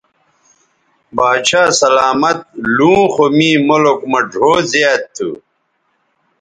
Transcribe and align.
باچھا 1.15 1.63
سلامت 1.81 2.39
لوں 2.75 3.01
خو 3.13 3.25
می 3.37 3.51
ملک 3.67 3.99
مہ 4.11 4.19
ڙھؤ 4.31 4.51
زیات 4.71 5.01
تھو 5.15 5.29